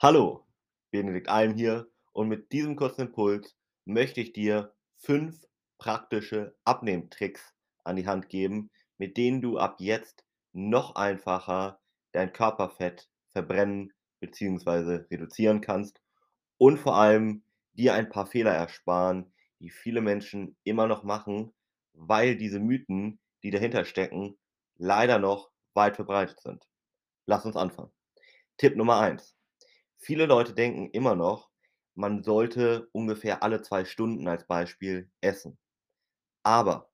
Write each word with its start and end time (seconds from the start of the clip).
Hallo, 0.00 0.46
Benedikt 0.92 1.28
Alm 1.28 1.54
hier 1.54 1.90
und 2.12 2.28
mit 2.28 2.52
diesem 2.52 2.76
kurzen 2.76 3.08
Impuls 3.08 3.56
möchte 3.84 4.20
ich 4.20 4.32
dir 4.32 4.72
fünf 4.94 5.44
praktische 5.76 6.54
Abnehmtricks 6.64 7.52
an 7.82 7.96
die 7.96 8.06
Hand 8.06 8.28
geben, 8.28 8.70
mit 8.98 9.16
denen 9.16 9.40
du 9.40 9.58
ab 9.58 9.80
jetzt 9.80 10.24
noch 10.52 10.94
einfacher 10.94 11.80
dein 12.12 12.32
Körperfett 12.32 13.10
verbrennen 13.32 13.92
bzw. 14.20 15.06
reduzieren 15.10 15.62
kannst 15.62 16.00
und 16.58 16.78
vor 16.78 16.94
allem 16.94 17.42
dir 17.72 17.94
ein 17.94 18.08
paar 18.08 18.26
Fehler 18.26 18.52
ersparen, 18.52 19.32
die 19.58 19.70
viele 19.70 20.00
Menschen 20.00 20.56
immer 20.62 20.86
noch 20.86 21.02
machen, 21.02 21.52
weil 21.92 22.36
diese 22.36 22.60
Mythen, 22.60 23.18
die 23.42 23.50
dahinter 23.50 23.84
stecken, 23.84 24.38
leider 24.76 25.18
noch 25.18 25.50
weit 25.74 25.96
verbreitet 25.96 26.38
sind. 26.38 26.68
Lass 27.26 27.44
uns 27.44 27.56
anfangen. 27.56 27.90
Tipp 28.58 28.76
Nummer 28.76 29.00
eins: 29.00 29.34
Viele 29.98 30.26
Leute 30.26 30.54
denken 30.54 30.90
immer 30.90 31.14
noch, 31.14 31.50
man 31.94 32.22
sollte 32.22 32.88
ungefähr 32.92 33.42
alle 33.42 33.60
2 33.62 33.84
Stunden 33.84 34.26
als 34.26 34.46
Beispiel 34.46 35.10
essen. 35.20 35.58
Aber 36.42 36.90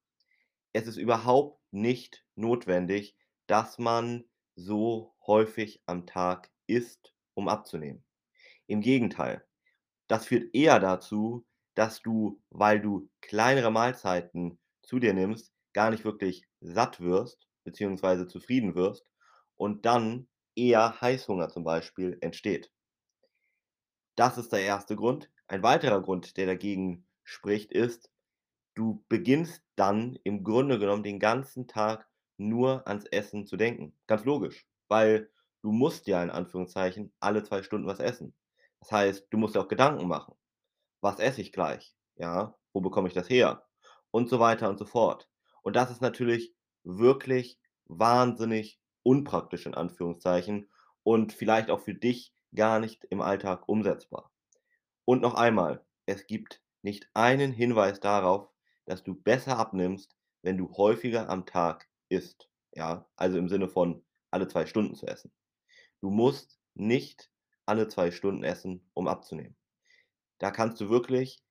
es 0.73 0.87
ist 0.89 0.97
überhaupt 0.99 1.61
nicht 1.73 2.27
notwendig, 2.37 3.17
dass 3.49 3.79
man 3.79 4.25
so 4.57 5.15
häufig 5.27 5.83
am 5.87 6.07
Tag 6.07 6.51
isst, 6.67 7.15
um 7.35 7.49
abzunehmen. 7.49 8.05
Im 8.67 8.81
Gegenteil, 8.83 9.47
das 10.09 10.27
führt 10.27 10.55
eher 10.55 10.81
dazu, 10.81 11.47
dass 11.75 12.03
du, 12.03 12.43
weil 12.51 12.81
du 12.81 13.11
kleinere 13.21 13.71
Mahlzeiten 13.73 14.59
zu 14.83 14.99
dir 15.01 15.15
nimmst, 15.15 15.53
gar 15.75 15.91
nicht 15.91 16.05
wirklich 16.05 16.47
satt 16.61 17.01
wirst 17.01 17.49
beziehungsweise 17.65 18.27
zufrieden 18.29 18.75
wirst 18.75 19.11
und 19.57 19.87
dann 19.87 20.29
eher 20.57 21.01
Heißhunger 21.01 21.49
zum 21.51 21.65
Beispiel 21.65 22.19
entsteht. 22.21 22.73
Das 24.17 24.39
ist 24.39 24.53
der 24.53 24.63
erste 24.63 24.97
Grund. 24.97 25.31
Ein 25.47 25.63
weiterer 25.63 26.01
Grund, 26.01 26.37
der 26.37 26.47
dagegen 26.47 27.07
spricht, 27.23 27.73
ist, 27.73 28.11
du 28.75 29.05
beginnst 29.09 29.63
dann 29.77 30.19
im 30.25 30.45
Grunde 30.45 30.79
genommen 30.79 31.03
den 31.03 31.19
ganzen 31.19 31.67
Tag 31.67 32.09
nur 32.37 32.87
ans 32.87 33.05
Essen 33.07 33.47
zu 33.47 33.57
denken. 33.57 33.97
Ganz 34.07 34.25
logisch, 34.25 34.67
weil 34.89 35.31
du 35.63 35.73
musst 35.73 36.07
ja 36.07 36.23
in 36.23 36.31
Anführungszeichen 36.31 37.13
alle 37.21 37.43
2 37.43 37.63
Stunden 37.63 37.87
was 37.87 38.01
essen. 38.01 38.35
Das 38.81 38.93
heißt, 38.93 39.27
du 39.31 39.39
musst 39.39 39.55
dir 39.55 39.61
auch 39.61 39.69
Gedanken 39.69 40.07
machen. 40.07 40.35
Was 41.01 41.19
esse 41.19 41.41
ich 41.41 41.53
gleich? 41.53 41.95
Ja, 42.17 42.57
wo 42.73 42.81
bekomme 42.81 43.09
ich 43.09 43.15
das 43.15 43.29
her? 43.29 43.67
Und 44.11 44.29
so 44.29 44.39
weiter 44.41 44.69
und 44.69 44.79
so 44.79 44.85
fort. 44.85 45.29
Und 45.63 45.77
das 45.77 45.91
ist 45.91 46.01
natürlich 46.01 46.55
wirklich 46.83 47.59
wahnsinnig 47.87 48.79
unpraktisch 49.03 49.67
in 49.67 49.75
Anführungszeichen 49.75 50.71
und 51.03 51.33
vielleicht 51.33 51.71
auch 51.71 51.81
für 51.81 51.95
dich 51.95 52.33
gar 52.55 52.79
nicht 52.81 53.05
im 53.05 53.21
Alltag 53.21 53.69
umsetzbar. 53.69 54.31
Und 55.05 55.23
noch 55.23 55.35
einmal, 55.35 55.85
es 56.07 56.27
gibt 56.27 56.63
nicht 56.83 57.09
einen 57.15 57.53
Hinweis 57.53 58.01
darauf, 58.01 58.51
dass 58.87 59.03
du 59.03 59.15
besser 59.15 59.59
abnimmst, 59.59 60.17
wenn 60.43 60.59
du 60.59 60.71
häufiger 60.77 61.29
am 61.29 61.47
Tag 61.47 61.89
isst, 62.09 62.51
ja? 62.73 63.09
Also 63.17 63.39
im 63.39 63.49
Sinne 63.49 63.69
von 63.69 64.05
alle 64.31 64.49
2 64.49 64.67
Stunden 64.67 64.95
zu 64.95 65.07
essen. 65.07 65.33
Du 66.01 66.11
musst 66.11 66.61
nicht 66.75 67.31
alle 67.67 67.89
2 67.89 68.11
Stunden 68.11 68.45
essen, 68.45 68.89
um 68.95 69.09
abzunehmen. 69.09 69.57
Da 70.39 70.51
kannst 70.51 70.81
du 70.81 70.91
wirklich 70.91 71.43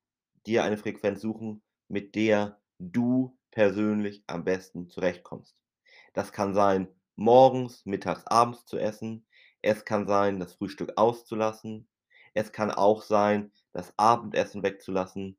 dir 0.45 0.63
eine 0.63 0.77
Frequenz 0.77 1.21
suchen, 1.21 1.63
mit 1.87 2.15
der 2.15 2.61
du 2.79 3.37
persönlich 3.51 4.23
am 4.27 4.43
besten 4.43 4.89
zurechtkommst. 4.89 5.55
Das 6.13 6.31
kann 6.31 6.53
sein, 6.53 6.87
morgens, 7.15 7.85
mittags, 7.85 8.27
abends 8.27 8.65
zu 8.65 8.77
essen. 8.77 9.25
Es 9.63 9.85
kann 9.85 10.05
sein, 10.07 10.39
das 10.39 10.55
Frühstück 10.55 10.91
auszulassen. 10.97 11.87
Es 12.33 12.51
kann 12.51 12.69
auch 12.69 13.01
sein, 13.01 13.51
das 13.71 13.93
Abendessen 13.97 14.61
wegzulassen. 14.61 15.37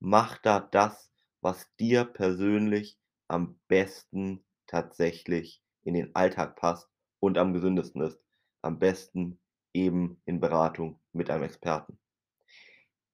Mach 0.00 0.36
da 0.38 0.60
das, 0.60 1.10
was 1.40 1.74
dir 1.80 2.04
persönlich 2.04 2.98
am 3.26 3.58
besten 3.66 4.44
tatsächlich 4.66 5.62
in 5.82 5.94
den 5.94 6.14
Alltag 6.14 6.56
passt 6.56 6.90
und 7.20 7.38
am 7.38 7.54
gesündesten 7.54 8.02
ist. 8.02 8.20
Am 8.60 8.78
besten 8.78 9.40
eben 9.72 10.20
in 10.26 10.40
Beratung 10.40 11.00
mit 11.12 11.30
einem 11.30 11.44
Experten. 11.44 11.98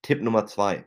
Tipp 0.03 0.21
Nummer 0.21 0.47
2. 0.47 0.85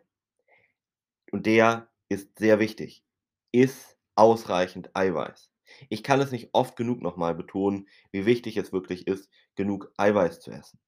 Und 1.31 1.45
der 1.45 1.87
ist 2.09 2.37
sehr 2.37 2.59
wichtig. 2.59 3.05
Iss 3.53 3.97
ausreichend 4.15 4.93
Eiweiß. 4.93 5.52
Ich 5.89 6.03
kann 6.03 6.21
es 6.21 6.31
nicht 6.31 6.49
oft 6.53 6.75
genug 6.75 7.01
noch 7.01 7.17
mal 7.17 7.35
betonen, 7.35 7.87
wie 8.11 8.25
wichtig 8.25 8.57
es 8.57 8.71
wirklich 8.71 9.07
ist, 9.07 9.29
genug 9.55 9.91
Eiweiß 9.97 10.39
zu 10.39 10.51
essen. 10.51 10.79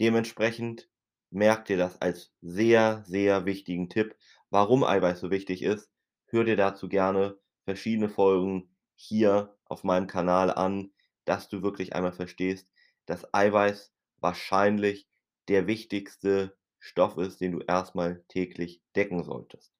Dementsprechend 0.00 0.88
merk 1.30 1.64
dir 1.64 1.76
das 1.76 2.00
als 2.00 2.32
sehr, 2.40 3.02
sehr 3.06 3.46
wichtigen 3.46 3.88
Tipp. 3.88 4.16
Warum 4.50 4.84
Eiweiß 4.84 5.20
so 5.20 5.30
wichtig 5.30 5.62
ist, 5.62 5.90
hör 6.26 6.44
dir 6.44 6.56
dazu 6.56 6.88
gerne 6.88 7.38
verschiedene 7.64 8.08
Folgen 8.08 8.68
hier 8.94 9.56
auf 9.64 9.84
meinem 9.84 10.06
Kanal 10.06 10.52
an, 10.52 10.92
dass 11.24 11.48
du 11.48 11.62
wirklich 11.62 11.94
einmal 11.94 12.12
verstehst, 12.12 12.68
dass 13.06 13.32
Eiweiß 13.32 13.92
wahrscheinlich 14.18 15.08
der 15.48 15.66
wichtigste 15.66 16.56
Stoff 16.78 17.16
ist, 17.16 17.40
den 17.40 17.52
du 17.52 17.60
erstmal 17.60 18.24
täglich 18.28 18.82
decken 18.94 19.24
solltest. 19.24 19.72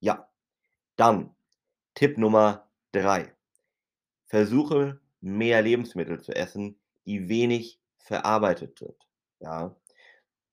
Ja, 0.00 0.30
dann 0.96 1.34
Tipp 1.94 2.18
Nummer 2.18 2.70
3. 2.92 3.32
Versuche 4.30 5.00
mehr 5.20 5.62
Lebensmittel 5.62 6.22
zu 6.22 6.34
essen, 6.34 6.80
die 7.06 7.28
wenig 7.28 7.80
verarbeitet 7.98 8.78
sind, 8.78 8.96
ja? 9.40 9.76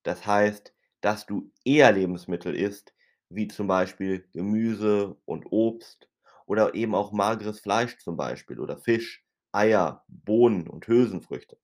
Das 0.03 0.25
heißt, 0.25 0.73
dass 1.01 1.25
du 1.27 1.51
eher 1.65 1.91
Lebensmittel 1.91 2.55
isst, 2.55 2.93
wie 3.29 3.47
zum 3.47 3.67
Beispiel 3.67 4.27
Gemüse 4.33 5.17
und 5.25 5.45
Obst 5.51 6.09
oder 6.47 6.73
eben 6.75 6.95
auch 6.95 7.11
mageres 7.11 7.59
Fleisch 7.59 7.97
zum 7.99 8.17
Beispiel 8.17 8.59
oder 8.59 8.77
Fisch, 8.77 9.25
Eier, 9.51 10.03
Bohnen 10.07 10.67
und 10.67 10.87
Hülsenfrüchte. 10.87 11.59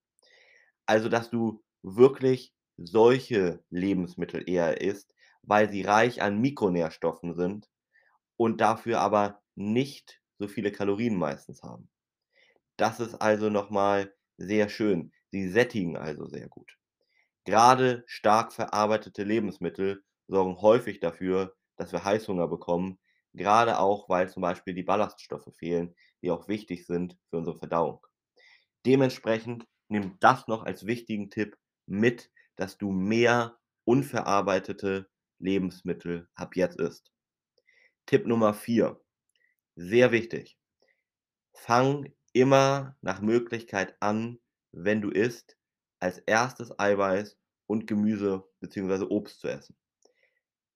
Also, 0.86 1.10
dass 1.10 1.30
du 1.30 1.64
wirklich 1.84 2.54
solche 2.78 3.64
Lebensmittel 3.70 4.50
eher 4.50 4.82
isst, 4.82 5.14
weil 5.44 5.70
sie 5.70 5.84
reich 5.84 6.22
an 6.22 6.40
Mikronährstoffen 6.40 7.36
sind 7.36 7.70
und 8.38 8.62
dafür 8.62 9.02
aber 9.02 9.42
nicht 9.56 10.22
so 10.40 10.48
viele 10.48 10.72
Kalorien 10.72 11.18
meistens 11.18 11.64
haben. 11.64 11.90
Das 12.84 13.00
ist 13.00 13.16
also 13.16 13.50
noch 13.50 13.70
mal 13.70 14.14
sehr 14.36 14.68
schön. 14.68 15.14
Sie 15.32 15.48
sättigen 15.48 15.96
also 15.96 16.26
sehr 16.26 16.50
gut. 16.50 16.78
Grade 17.46 18.04
stark 18.08 18.52
verarbeitete 18.52 19.24
Lebensmittel 19.24 20.04
sorgen 20.28 20.62
häufig 20.62 21.00
dafür, 21.00 21.56
dass 21.78 21.94
wir 21.94 22.04
Heißhunger 22.04 22.50
bekommen, 22.50 23.00
grade 23.38 23.80
auch, 23.80 24.10
weil 24.10 24.30
zum 24.30 24.42
Beispiel 24.42 24.74
die 24.74 24.84
Ballaststoffe 24.84 25.48
fehlen, 25.56 25.96
die 26.22 26.30
auch 26.30 26.50
wichtig 26.50 26.86
sind 26.86 27.18
für 27.30 27.38
unsere 27.38 27.58
Verdauung. 27.58 28.06
Dementsprechend 28.86 29.66
nimm 29.88 30.18
das 30.20 30.50
noch 30.50 30.66
als 30.66 30.86
wichtigen 30.86 31.30
Tipp 31.30 31.56
mit, 31.86 32.32
dass 32.58 32.78
du 32.78 32.92
mehr 32.92 33.60
unverarbeitete 33.86 35.10
Lebensmittel 35.40 36.28
ab 36.36 36.58
jetzt 36.58 36.82
isst. 36.82 37.14
Tipp 38.08 38.28
Nummer 38.28 38.54
4, 38.54 39.00
sehr 39.78 40.12
wichtig. 40.12 40.58
Fang 41.54 42.14
immer 42.34 42.98
nach 43.02 43.22
Möglichkeit 43.22 43.96
an, 44.00 44.40
wenn 44.72 45.02
du 45.02 45.10
isst, 45.10 45.58
als 46.00 46.18
erstes 46.20 46.78
Eiweiß 46.78 47.38
und 47.68 47.88
Gemüse 47.88 48.44
beziehungsweise 48.60 49.10
Obst 49.10 49.40
zu 49.40 49.48
essen. 49.48 49.78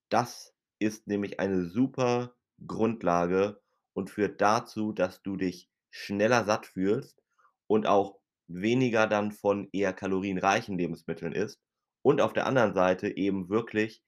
Das 0.10 0.54
ist 0.80 1.08
nämlich 1.08 1.40
eine 1.40 1.66
super 1.66 2.36
Grundlage 2.66 3.62
und 3.94 4.10
führt 4.10 4.40
dazu, 4.40 4.94
dass 4.94 5.22
du 5.22 5.36
dich 5.36 5.70
schneller 5.90 6.46
satt 6.46 6.66
fühlst 6.66 7.22
und 7.68 7.88
auch 7.88 8.20
weniger 8.48 9.08
dann 9.08 9.32
von 9.32 9.68
eher 9.74 9.94
kalorienreichen 9.94 10.78
Lebensmitteln 10.78 11.34
isst 11.34 11.60
und 12.02 12.22
auf 12.22 12.34
der 12.34 12.46
anderen 12.46 12.74
Seite 12.74 13.18
eben 13.18 13.50
wirklich 13.50 14.04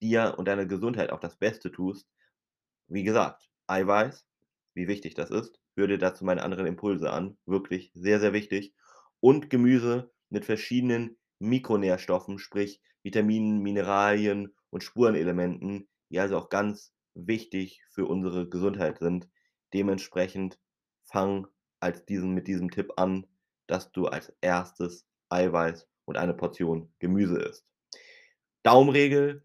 dir 0.00 0.36
und 0.38 0.48
deiner 0.48 0.66
Gesundheit 0.66 1.10
auch 1.10 1.20
das 1.20 1.36
Beste 1.36 1.70
tust. 1.70 2.08
Wie 2.88 3.04
gesagt, 3.04 3.50
Eiweiß, 3.66 4.26
wie 4.74 4.88
wichtig 4.88 5.14
das 5.14 5.30
ist, 5.30 5.61
hör 5.76 5.86
dir 5.86 5.98
dazu 5.98 6.24
meine 6.24 6.42
anderen 6.42 6.66
Impulse 6.66 7.10
an, 7.10 7.36
wirklich 7.46 7.90
sehr, 7.94 8.20
sehr 8.20 8.32
wichtig. 8.32 8.74
Und 9.20 9.50
Gemüse 9.50 10.10
mit 10.30 10.44
verschiedenen 10.44 11.16
Mikronährstoffen, 11.38 12.38
sprich 12.38 12.80
Vitaminen, 13.02 13.60
Mineralien 13.60 14.54
und 14.70 14.82
Spurenelementen, 14.82 15.88
die 16.10 16.20
also 16.20 16.38
auch 16.38 16.48
ganz 16.48 16.92
wichtig 17.14 17.82
für 17.90 18.06
unsere 18.06 18.48
Gesundheit 18.48 18.98
sind. 18.98 19.28
Dementsprechend 19.74 20.58
fang 21.04 21.46
als 21.80 22.04
diesen 22.06 22.32
mit 22.32 22.46
diesem 22.46 22.70
Tipp 22.70 22.92
an, 22.96 23.26
dass 23.66 23.92
du 23.92 24.06
als 24.06 24.32
erstes 24.40 25.06
Eiweiß 25.28 25.88
und 26.04 26.16
eine 26.16 26.34
Portion 26.34 26.92
Gemüse 26.98 27.38
isst. 27.38 27.66
Daumenregel: 28.62 29.44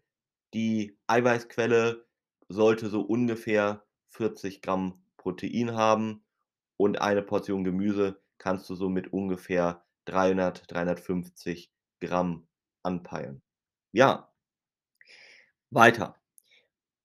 Die 0.54 0.96
Eiweißquelle 1.06 2.06
sollte 2.48 2.88
so 2.88 3.00
ungefähr 3.00 3.84
40 4.10 4.62
Gramm 4.62 5.02
Protein 5.18 5.74
haben 5.74 6.24
und 6.78 7.02
eine 7.02 7.22
Portion 7.22 7.64
Gemüse 7.64 8.22
kannst 8.38 8.70
du 8.70 8.74
so 8.74 8.88
mit 8.88 9.12
ungefähr 9.12 9.84
300, 10.06 10.72
350 10.72 11.70
Gramm 12.00 12.48
anpeilen. 12.82 13.42
Ja. 13.92 14.32
Weiter. 15.70 16.16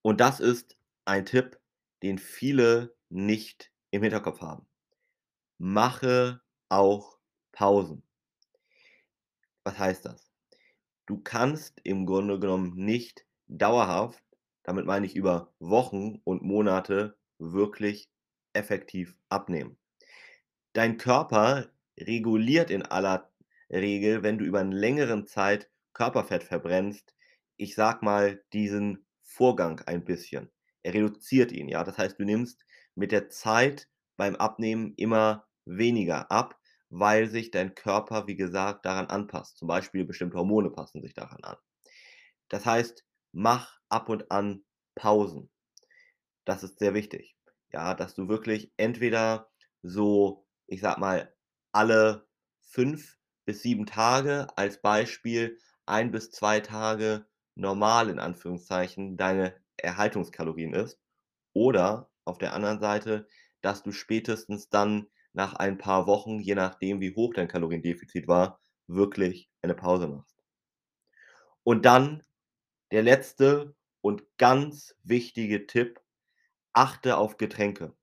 Und 0.00 0.20
das 0.20 0.40
ist 0.40 0.78
ein 1.04 1.26
Tipp, 1.26 1.60
den 2.02 2.18
viele 2.18 2.96
nicht 3.10 3.72
im 3.90 4.02
Hinterkopf 4.02 4.40
haben. 4.40 4.66
Mache 5.58 6.40
auch 6.68 7.18
Pausen. 7.52 8.02
Was 9.64 9.78
heißt 9.78 10.04
das? 10.06 10.30
Du 11.06 11.20
kannst 11.22 11.80
im 11.84 12.06
Grunde 12.06 12.38
genommen 12.38 12.74
nicht 12.76 13.26
dauerhaft, 13.46 14.22
damit 14.62 14.86
meine 14.86 15.06
ich 15.06 15.14
über 15.14 15.52
Wochen 15.58 16.20
und 16.24 16.42
Monate, 16.42 17.18
wirklich 17.38 18.10
effektiv 18.52 19.16
abnehmen. 19.28 19.78
Dein 20.74 20.98
Körper 20.98 21.70
reguliert 21.98 22.70
in 22.70 22.82
aller 22.82 23.30
Regel, 23.70 24.22
wenn 24.22 24.38
du 24.38 24.44
über 24.44 24.60
'n 24.60 24.72
längeren 24.72 25.26
Zeit 25.26 25.70
Körperfett 25.94 26.44
verbrennst, 26.44 27.14
ich 27.56 27.74
sage 27.74 28.04
mal, 28.04 28.44
diesen 28.52 29.06
Vorgang 29.22 29.80
ein 29.86 30.04
bisschen. 30.04 30.50
Er 30.82 30.94
reduziert 30.94 31.50
ihn, 31.52 31.68
ja? 31.68 31.82
Das 31.84 31.96
heißt, 31.98 32.18
du 32.20 32.24
nimmst 32.24 32.64
mit 32.94 33.10
der 33.12 33.30
Zeit 33.30 33.88
beim 34.16 34.36
Abnehmen 34.36 34.92
immer 34.96 35.46
weniger 35.64 36.30
ab, 36.30 36.58
weil 36.90 37.28
sich 37.28 37.50
dein 37.50 37.74
Körper, 37.74 38.26
wie 38.26 38.36
gesagt, 38.36 38.84
daran 38.84 39.06
anpasst. 39.06 39.56
Zum 39.58 39.68
Beispiel 39.68 40.04
bestimmte 40.04 40.36
Hormone 40.38 40.70
passen 40.70 41.00
sich 41.02 41.14
daran 41.14 41.42
an. 41.42 41.56
Das 42.48 42.66
heißt, 42.66 43.04
mach 43.32 43.80
ab 43.90 44.08
und 44.08 44.30
an 44.30 44.64
Pausen. 44.94 45.50
Das 46.46 46.62
ist 46.62 46.78
sehr 46.78 46.94
wichtig, 46.94 47.36
ja, 47.72 47.94
dass 47.94 48.14
du 48.14 48.28
wirklich 48.28 48.72
entweder 48.76 49.50
so, 49.82 50.46
ich 50.66 50.80
sage 50.80 51.00
mal, 51.00 51.34
alle 51.72 52.26
5 52.60 53.18
bis 53.46 53.62
7 53.62 53.86
Tage 53.86 54.46
als 54.56 54.80
Beispiel 54.80 55.58
1 55.86 56.12
bis 56.12 56.30
2 56.30 56.60
Tage 56.60 57.26
normal 57.54 58.10
in 58.10 58.18
Anführungszeichen 58.18 59.16
deine 59.16 59.54
Erhaltungskalorien 59.76 60.74
isst 60.74 60.98
oder 61.54 62.10
auf 62.24 62.38
der 62.38 62.52
anderen 62.54 62.80
Seite, 62.80 63.26
dass 63.62 63.82
du 63.82 63.92
spätestens 63.92 64.68
dann 64.68 65.08
nach 65.32 65.54
ein 65.54 65.78
paar 65.78 66.06
Wochen, 66.06 66.40
je 66.40 66.54
nachdem, 66.54 67.00
wie 67.00 67.14
hoch 67.14 67.34
dein 67.34 67.48
Kaloriendefizit 67.48 68.28
war, 68.28 68.60
wirklich 68.86 69.50
eine 69.62 69.74
Pause 69.74 70.08
machst. 70.08 70.36
Und 71.66 71.86
dann 71.86 72.22
der 72.92 73.02
letzte 73.02 73.74
und 74.02 74.24
ganz 74.38 74.94
wichtige 75.04 75.66
Tipp: 75.66 76.00
Achte 76.74 77.16
auf 77.16 77.36
Getränke. 77.36 77.94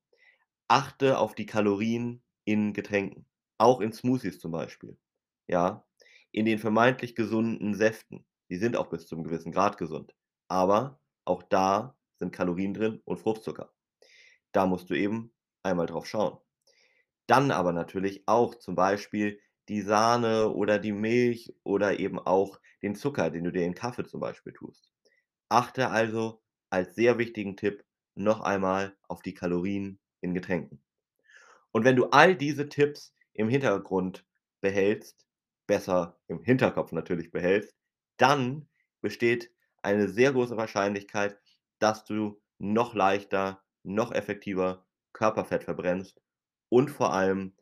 Achte 0.68 1.18
auf 1.18 1.34
die 1.34 1.46
Kalorien 1.46 2.22
in 2.44 2.72
Getränken, 2.74 3.26
auch 3.58 3.80
in 3.80 3.92
Smoothies 3.92 4.40
zum 4.40 4.52
Beispiel, 4.52 4.98
ja? 5.48 5.86
In 6.32 6.46
den 6.46 6.58
vermeintlich 6.58 7.14
gesunden 7.14 7.74
Säften. 7.74 8.26
Die 8.50 8.56
sind 8.56 8.76
auch 8.76 8.88
bis 8.90 9.06
zum 9.06 9.24
gewissen 9.24 9.52
Grad 9.52 9.78
gesund, 9.78 10.14
aber 10.48 11.00
auch 11.24 11.42
da 11.42 11.96
sind 12.18 12.32
Kalorien 12.32 12.74
drin 12.74 13.02
und 13.04 13.18
Fruchtzucker. 13.18 13.72
Da 14.52 14.66
musst 14.66 14.90
du 14.90 14.94
eben 14.94 15.34
einmal 15.62 15.86
drauf 15.86 16.06
schauen. 16.06 16.38
Dann 17.26 17.50
aber 17.50 17.72
natürlich 17.72 18.22
auch 18.26 18.54
zum 18.56 18.74
Beispiel 18.76 19.40
die 19.68 19.82
Sahne 19.82 20.50
oder 20.52 20.78
die 20.78 20.92
Milch 20.92 21.54
oder 21.64 21.98
eben 21.98 22.18
auch 22.18 22.60
den 22.82 22.94
Zucker, 22.94 23.30
den 23.30 23.44
du 23.44 23.52
dir 23.52 23.64
in 23.64 23.74
Kaffee 23.74 24.04
zum 24.04 24.20
Beispiel 24.20 24.52
tust. 24.52 24.90
Achte 25.48 25.90
also 25.90 26.42
als 26.70 26.94
sehr 26.94 27.18
wichtigen 27.18 27.56
Tipp 27.56 27.84
noch 28.14 28.40
einmal 28.40 28.96
auf 29.08 29.22
die 29.22 29.34
Kalorien 29.34 29.98
in 30.20 30.34
Getränken. 30.34 30.80
Und 31.72 31.84
wenn 31.84 31.96
du 31.96 32.06
all 32.06 32.36
diese 32.36 32.68
Tipps 32.68 33.14
im 33.32 33.48
Hintergrund 33.48 34.26
behältst 34.60 35.26
besser 35.66 36.18
im 36.28 36.42
Hinterkopf 36.42 36.92
natürlich 36.92 37.30
behältst, 37.30 37.74
dann 38.18 38.68
besteht 39.00 39.50
eine 39.82 40.08
sehr 40.08 40.32
große 40.32 40.56
Wahrscheinlichkeit, 40.56 41.40
dass 41.78 42.04
du 42.04 42.40
noch 42.58 42.94
leichter, 42.94 43.62
noch 43.82 44.12
effektiver 44.12 44.86
Körperfett 45.12 45.64
verbrennst 45.64 46.20
und 46.68 46.90
vor 46.90 47.12
allem 47.12 47.54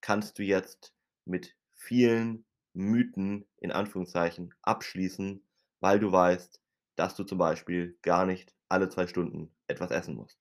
kannst 0.00 0.38
du 0.38 0.42
jetzt 0.42 0.94
mit 1.24 1.56
vielen 1.74 2.46
Mythen 2.72 3.46
in 3.58 3.72
Anführungszeichen 3.72 4.54
abschließen, 4.62 5.46
weil 5.80 5.98
du 5.98 6.10
weißt, 6.10 6.60
dass 6.96 7.14
du 7.16 7.24
zum 7.24 7.38
Beispiel 7.38 7.98
gar 8.02 8.26
nicht 8.26 8.55
alle 8.68 8.88
2 8.88 9.06
Stunden 9.06 9.50
etwas 9.68 9.90
essen 9.90 10.16
musst. 10.16 10.38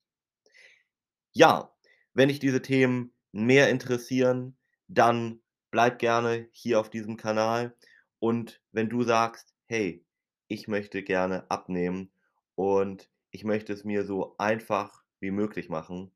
Ja, 1.33 1.72
wenn 2.13 2.30
dich 2.30 2.39
diese 2.39 2.62
Themen 2.62 3.13
mehr 3.31 3.69
interessieren, 3.69 4.57
dann 4.88 5.42
bleib 5.72 6.00
gerne 6.00 6.48
hier 6.51 6.80
auf 6.80 6.89
diesem 6.89 7.18
Kanal 7.18 7.75
und 8.19 8.62
wenn 8.72 8.89
du 8.89 9.04
sagst: 9.04 9.54
„Hey, 9.68 10.04
ich 10.48 10.68
möchte 10.68 11.04
gerne 11.04 11.50
abnehmen 11.51 12.12
und 12.56 13.10
ich 13.31 13.44
möchte 13.44 13.74
es 13.74 13.83
mir 13.83 14.06
so 14.06 14.36
einfach 14.38 15.04
wie 15.19 15.31
möglich 15.31 15.69
machen“, 15.69 16.12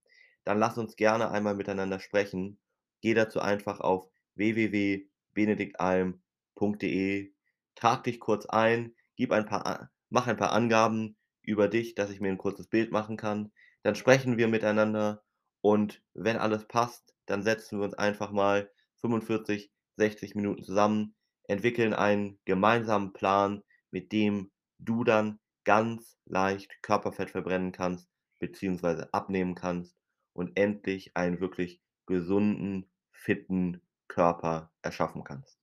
dann 0.46 0.58
lass 0.60 0.78
uns 0.78 0.96
gerne 0.96 1.30
einmal 1.32 1.56
miteinander 1.56 2.00
sprechen. 2.00 2.58
Geh 3.02 3.14
dazu 3.14 3.40
einfach 3.42 3.80
auf 3.82 4.08
www.benediktalm.de, 4.36 7.32
trag 7.76 8.04
dich 8.06 8.20
kurz 8.20 8.46
ein, 8.48 8.96
gib 9.16 9.32
ein 9.32 9.46
paar 9.46 9.92
mach 10.10 10.28
ein 10.28 10.38
paar 10.38 10.54
Angaben 10.54 11.16
über 11.50 11.68
dich, 11.68 11.96
dass 11.96 12.10
ich 12.12 12.22
mir 12.22 12.30
'n 12.30 12.38
kurzes 12.38 12.68
Bild 12.68 12.92
machen 12.92 13.18
kann. 13.18 13.51
Dann 13.84 13.96
sprechen 13.96 14.38
wir 14.38 14.48
miteinander 14.48 15.24
und 15.62 16.04
wenn 16.13 16.38
alles 16.38 16.68
passt, 16.68 17.13
dann 17.25 17.44
setzen 17.44 17.80
wir 17.80 17.86
uns 17.86 17.94
einfach 17.96 18.31
mal 18.31 18.72
45, 19.01 19.72
60 19.98 20.36
Minuten 20.36 20.63
zusammen, 20.63 21.16
entwickeln 21.48 21.94
einen 21.94 22.40
gemeinsamen 22.46 23.13
Plan, 23.13 23.63
mit 23.92 24.12
dem 24.12 24.51
du 24.80 25.04
dann 25.04 25.40
ganz 25.66 26.18
leicht 26.25 26.81
Körperfett 26.84 27.30
verbrennen 27.31 27.72
kannst 27.72 28.10
beziehungsweise 28.40 29.13
abnehmen 29.13 29.56
kannst 29.56 29.95
und 30.34 30.56
endlich 30.57 31.16
einen 31.18 31.42
wirklich 31.42 31.81
gesunden, 32.06 32.90
fitten 33.12 33.81
Körper 34.07 34.72
erschaffen 34.81 35.24
kannst. 35.25 35.60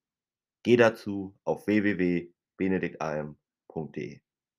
Geh 0.64 0.76
dazu 0.76 1.34
auf 1.44 1.66
www.benediktalm.de. 1.66 4.20